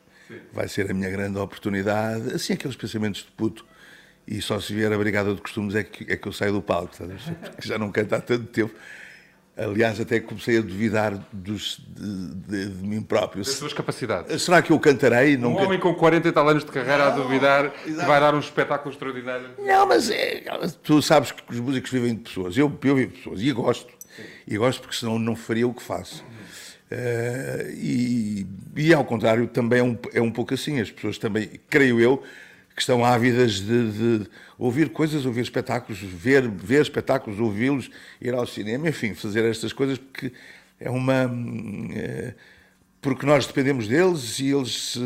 [0.51, 2.33] Vai ser a minha grande oportunidade.
[2.33, 3.65] Assim, aqueles pensamentos de puto.
[4.27, 6.61] E só se vier a brigada de costumes é que, é que eu saio do
[6.61, 7.21] palco, sabes?
[7.53, 8.73] Porque já não canto há tanto tempo.
[9.57, 13.41] Aliás, até comecei a duvidar dos, de, de- de mim próprio.
[13.41, 14.41] Das tuas capacidades.
[14.41, 15.37] Será que eu cantarei?
[15.37, 18.19] Não Um can- homem com 40 e tal anos de carreira a duvidar que vai
[18.19, 19.51] dar um espetáculo extraordinário.
[19.59, 20.43] Não, mas é,
[20.83, 22.57] tu sabes que os músicos vivem de pessoas.
[22.57, 23.93] Eu, eu vivo de pessoas e gosto.
[24.47, 26.23] E gosto porque senão não faria o que faço.
[26.89, 30.79] Eh, e, e ao contrário, também é um, é um pouco assim.
[30.79, 32.23] As pessoas também, creio eu,
[32.75, 37.89] que estão ávidas de, de ouvir coisas, ouvir espetáculos, ver, ver espetáculos, ouvi-los,
[38.21, 40.31] ir ao cinema, enfim, fazer estas coisas porque
[40.79, 41.31] é uma.
[41.95, 42.33] eh,
[43.01, 44.97] porque nós dependemos deles e eles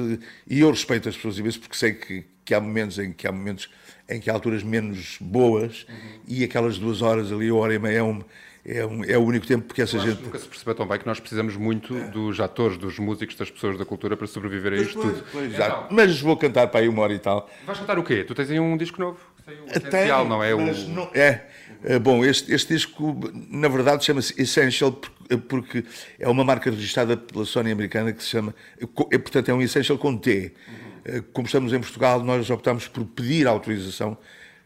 [0.49, 3.31] e eu respeito as pessoas imenso porque sei que, que há momentos em que há
[3.31, 3.69] momentos
[4.07, 5.85] em que há alturas menos boas
[6.25, 8.23] e aquelas duas horas ali, uma hora e meia é, um,
[8.71, 10.99] é, um- é o único tempo porque essa Eu gente nunca se percebeu tão bem
[10.99, 14.77] que nós precisamos muito dos atores, dos músicos, das pessoas da cultura para sobreviver a
[14.77, 15.23] isto tudo.
[15.31, 15.87] Pois, já.
[15.89, 18.23] mas vou cantar para aí uma hora e tal Vais cantar o quê?
[18.23, 19.17] Tu tens aí um disco novo?
[19.45, 20.53] saiu, essencial, não é?
[20.53, 20.59] o...
[20.89, 21.47] não- é.
[21.83, 23.17] É, Bom, este, este disco,
[23.49, 25.11] na verdade, chama-se Essential por-
[25.47, 25.85] porque
[26.19, 28.53] é uma marca registrada pela Sony americana que se chama.
[29.11, 30.51] é, Portanto, é um Essential com T.
[31.05, 34.17] É, Como estamos em Portugal, nós optámos por pedir autorização,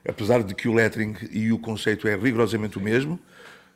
[0.07, 3.19] apesar de que o lettering e o conceito é rigorosamente o mesmo.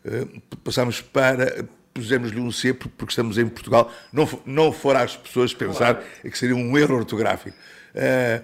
[0.06, 0.26] É,
[0.64, 1.66] Passámos para.
[1.94, 3.92] Pusemos-lhe um C por- porque estamos em Portugal.
[4.14, 7.58] Não, não fora as pessoas pensar que seria um erro ortográfico.
[7.96, 8.44] É,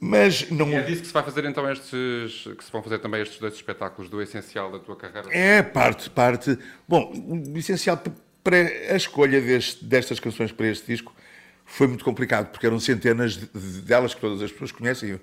[0.00, 0.68] Mas não.
[0.70, 3.38] E é disso que se vai fazer então estes, que se vão fazer também estes
[3.38, 5.28] dois espetáculos do essencial da tua carreira?
[5.30, 6.58] É parte, parte.
[6.88, 7.12] Bom,
[7.54, 8.02] o essencial
[8.42, 11.14] para a escolha deste- destas canções para este disco
[11.66, 15.10] foi muito complicado, porque eram centenas de- de- delas que todas as pessoas conhecem.
[15.10, 15.20] Eu,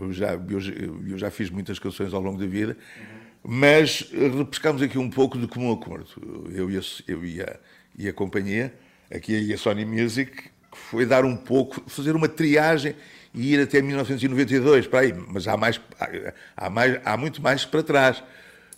[0.00, 2.76] eu já, eu, eu já fiz muitas canções ao longo da vida,
[3.46, 6.06] mas eh, repescámos aqui um pouco de comum acordo.
[6.52, 7.56] Eu e a, eu e a,
[7.98, 8.72] e a companhia,
[9.14, 12.94] aqui a Sony Music, que foi dar um pouco, fazer uma triagem
[13.34, 16.08] e ir até 1992, para aí, mas há, mais, há,
[16.56, 18.22] há mais, há muito mais para trás.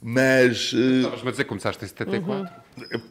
[0.03, 0.73] Mas.
[0.75, 2.53] eh, Estavas-me a dizer que começaste em 74.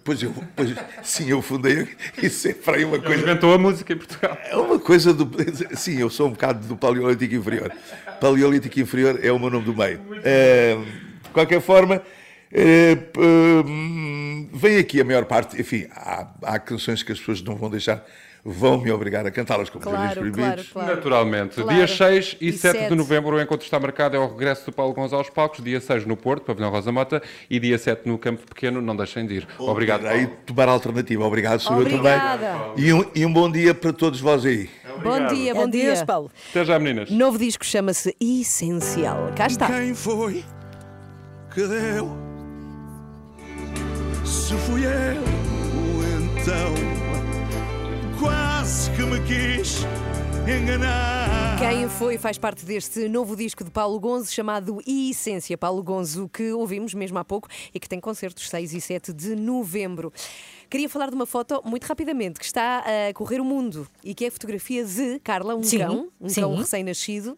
[0.04, 0.70] Pois eu, pois,
[1.02, 1.88] sim, eu fundei.
[2.22, 3.22] Isso é para aí uma Ele coisa.
[3.24, 4.38] inventou a música em Portugal.
[4.44, 5.28] É uma coisa do.
[5.76, 7.72] Sim, eu sou um bocado do Paleolítico Inferior.
[8.22, 10.00] Paleolítico Inferior é o meu nome do meio.
[10.24, 11.05] Eh, de
[11.36, 12.02] qualquer forma,
[12.52, 15.60] eh, hum, vem aqui a maior parte.
[15.62, 18.04] Enfim, há, há canções que as pessoas não vão deixar,
[18.44, 20.68] vão me obrigar a cantá-las, como Claro, Jardins Proibidos.
[20.70, 20.96] claro, claro.
[20.96, 21.56] Naturalmente.
[21.56, 21.70] Claro.
[21.76, 22.90] Dia 6 e, E 7 sete.
[22.90, 26.06] de novembro o encontro está marcado, é o regresso do Paulo Gonçalves Palcos, dia 6
[26.06, 29.48] no Porto, Pavilhão Rosa Mota, e dia 7 no Campo Pequeno, não deixem de ir.
[29.60, 30.06] Obrigado.
[30.06, 31.26] Aí tomar a alternativa.
[31.26, 32.48] Obrigado, sou eu Obrigada.
[32.48, 32.86] também.
[32.86, 34.70] E um, e um bom dia para todos vós aí.
[35.04, 36.06] Bom dia, bom Adeus, dia.
[36.06, 36.32] Paulo.
[36.52, 37.10] Até já, meninas.
[37.12, 39.34] Novo disco chama-se Essencial.
[39.36, 39.68] Cá está.
[39.68, 40.42] Quem foi
[41.56, 42.12] que deu?
[44.26, 45.24] Se fui eu,
[46.36, 46.74] então
[48.20, 49.86] quase que me quis
[50.46, 51.58] enganar.
[51.58, 55.58] Quem foi faz parte deste novo disco de Paulo Gonzo chamado Essência.
[55.58, 59.34] Paulo Gonzo, que ouvimos mesmo há pouco e que tem concertos 6 e 7 de
[59.34, 60.12] novembro.
[60.70, 64.26] Queria falar de uma foto muito rapidamente que está a correr o mundo e que
[64.26, 66.42] é a fotografia de Carla, um Sim, cão, um sim.
[66.42, 67.38] cão recém-nascido.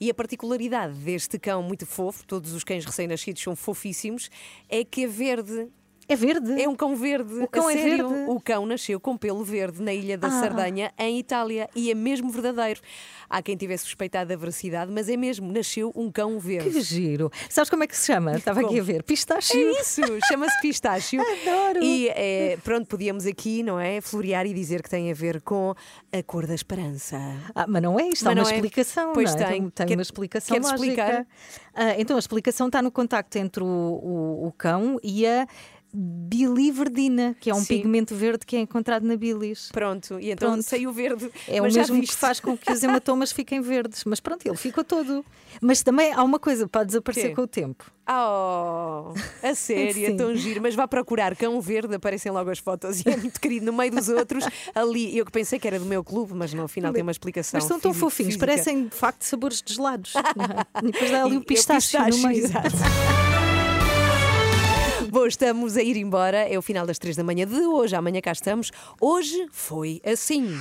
[0.00, 4.30] E a particularidade deste cão muito fofo, todos os cães recém-nascidos são fofíssimos,
[4.68, 5.68] é que é verde.
[6.08, 6.60] É verde?
[6.62, 7.34] É um cão verde.
[7.42, 8.08] O cão a é sério.
[8.08, 8.30] verde?
[8.30, 10.40] O cão nasceu com pelo verde na ilha da Ah.
[10.40, 12.80] Sardanha, em Itália, e é mesmo verdadeiro.
[13.28, 16.70] Há quem tivesse suspeitado da veracidade, mas é mesmo, nasceu um cão verde.
[16.70, 17.30] Que giro.
[17.50, 18.32] Sabes como é que se chama?
[18.38, 19.02] Estava aqui a ver.
[19.02, 19.58] Pistácio.
[19.60, 21.20] É isso, chama-se pistácio.
[21.46, 21.84] Adoro.
[21.84, 24.00] E é, pronto, podíamos aqui, não é?
[24.00, 25.74] Florear e dizer que tem a ver com
[26.10, 27.18] a cor da esperança.
[27.54, 28.54] Ah, mas não é isto, há Mas uma não é?
[28.54, 29.12] explicação.
[29.12, 29.46] Pois não é?
[29.46, 29.68] tem.
[29.68, 30.86] tem Quer- uma explicação queres lógica.
[31.02, 31.26] explicar?
[31.74, 35.46] Ah, então a explicação está no contacto entre o, o- o cão e a
[35.94, 37.66] biliverdina, que é um Sim.
[37.78, 39.68] pigmento verde que é encontrado na bilis.
[39.72, 40.62] Pronto, e então Pronto.
[40.62, 41.30] saiu verde.
[41.46, 44.04] É o mesmo que faz com que os hematomas fiquem verdes.
[44.04, 45.24] Mas pronto, ele ficou todo.
[45.60, 47.84] Mas também há uma coisa, pode desaparecer com o tempo.
[48.10, 50.62] Oh, a sério, é tão giro.
[50.62, 53.66] Mas vá procurar cão verde, aparecem logo as fotos e é muito querido.
[53.66, 56.68] No meio dos outros, ali, eu que pensei que era do meu clube, mas no
[56.68, 57.58] final tem uma explicação.
[57.58, 58.46] Mas são tão fofinhos, física.
[58.46, 60.14] parecem de facto sabores de gelados.
[60.16, 60.18] é?
[60.88, 62.44] E depois dá ali o pistácio, no meio.
[62.44, 62.68] exato.
[65.12, 66.38] Bom, estamos a ir embora.
[66.48, 67.96] É o final das três da manhã de hoje.
[67.96, 68.70] Amanhã cá estamos.
[69.00, 70.54] Hoje foi assim.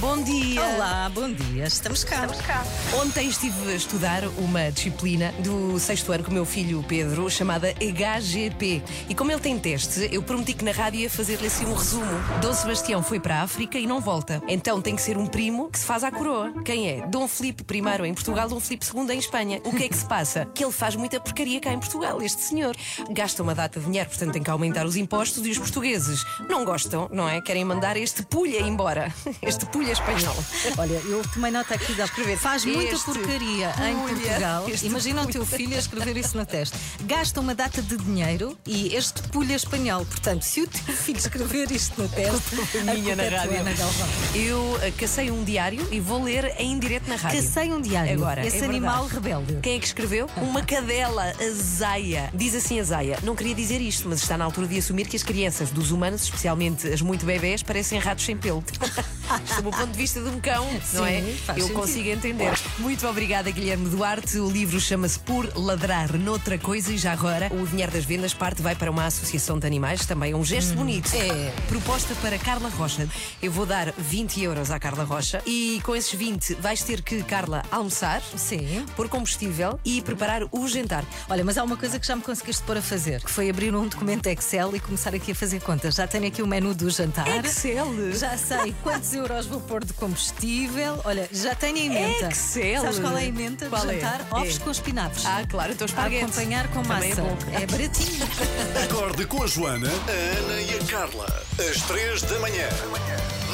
[0.00, 0.62] Bom dia.
[0.62, 1.64] Olá, bom dia.
[1.64, 2.24] Estamos cá.
[2.26, 2.64] Estamos cá.
[3.02, 7.72] Ontem estive a estudar uma disciplina do sexto ano com o meu filho Pedro, chamada
[7.72, 8.80] HGP.
[9.08, 12.06] E como ele tem teste, eu prometi que na rádio ia fazer-lhe assim um resumo.
[12.40, 14.40] Dom Sebastião foi para a África e não volta.
[14.46, 16.52] Então tem que ser um primo que se faz à coroa.
[16.64, 17.04] Quem é?
[17.08, 19.60] Dom Filipe I em Portugal, Dom Filipe II em Espanha.
[19.64, 20.46] O que é que se passa?
[20.46, 22.76] Que ele faz muita porcaria cá em Portugal, este senhor.
[23.10, 26.64] Gasta uma data de dinheiro, portanto tem que aumentar os impostos e os portugueses não
[26.64, 27.40] gostam, não é?
[27.40, 29.12] Querem mandar este pulha embora.
[29.42, 30.36] Este pulha espanhol.
[30.78, 34.66] Olha, eu tomei nota aqui da Escrever Faz muita porcaria em Portugal.
[34.82, 36.76] Imagina o teu filho a escrever isso no teste.
[37.04, 40.04] Gasta uma data de dinheiro e este pulha espanhol.
[40.04, 43.64] Portanto, se o teu filho escrever isto no teste, a minha na é rádio.
[43.76, 44.08] Galvão.
[44.34, 47.42] Eu eh, cacei um diário e vou ler em direto na rádio.
[47.42, 48.14] Cacei um diário.
[48.14, 49.58] Agora, Esse é animal rebelde.
[49.62, 50.28] Quem é que escreveu?
[50.36, 52.30] Uma cadela, a.
[52.34, 52.84] Diz assim a
[53.22, 56.22] Não queria dizer isto, mas está na altura de assumir que as crianças dos humanos,
[56.22, 58.62] especialmente as muito bebés, parecem ratos sem pelo.
[59.54, 61.20] Sob o ponto de vista de um cão, não é?
[61.20, 61.72] Sim, Eu sentido.
[61.74, 62.52] consigo entender.
[62.78, 64.38] Muito obrigada, Guilherme Duarte.
[64.38, 68.60] O livro chama-se Por Ladrar Noutra Coisa e já agora o dinheiro das vendas parte
[68.62, 71.10] vai para uma associação de animais, também é um gesto bonito.
[71.14, 73.08] É proposta para Carla Rocha.
[73.42, 77.22] Eu vou dar 20 euros à Carla Rocha e com esses 20 vais ter que,
[77.22, 78.84] Carla, almoçar, Sim.
[78.96, 81.04] pôr combustível e preparar o jantar.
[81.28, 83.74] Olha, mas há uma coisa que já me conseguiste pôr a fazer, que foi abrir
[83.74, 85.94] um documento Excel e começar aqui a fazer contas.
[85.94, 87.26] Já tenho aqui o menu do jantar.
[87.44, 88.12] Excel?
[88.12, 90.98] Já sei quantos euros vou pôr de combustível.
[91.04, 92.28] Olha, já tenho a emenda.
[92.28, 92.80] Excel?
[92.82, 94.00] Sabes qual é a emenda Qual do é?
[94.00, 94.26] jantar?
[94.30, 94.60] Ovos É.
[94.60, 95.26] com espinafres.
[95.26, 96.24] Ah, claro, então a esparguete.
[96.24, 97.20] acompanhar com Também massa.
[97.20, 97.36] é bom.
[97.52, 98.26] é baratinho.
[98.84, 101.26] Acorde com a Joana, a Ana e a Carla.
[101.58, 102.68] Às três da manhã.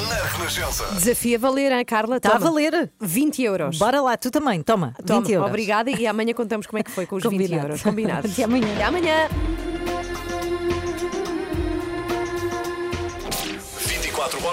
[0.09, 0.87] Na Renascença.
[0.95, 2.17] Desafia valer, hein, Carla?
[2.17, 2.51] Está a Toma.
[2.51, 2.91] valer.
[3.01, 3.79] 20 euros.
[3.79, 4.63] Bora lá, tu também.
[4.63, 5.49] Toma, Toma, 20 euros.
[5.49, 7.65] Obrigada e amanhã contamos como é que foi com os 20 Combinado.
[7.67, 7.83] euros.
[7.83, 8.29] Combinado.
[8.31, 8.73] Até amanhã.
[8.75, 9.29] Até amanhã.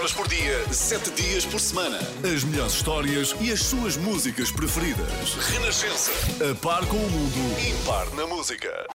[0.01, 1.99] Horas por dia, 7 dias por semana.
[2.23, 5.35] As melhores histórias e as suas músicas preferidas.
[5.51, 6.11] Renascença.
[6.49, 8.89] A par com o mundo, impar na música.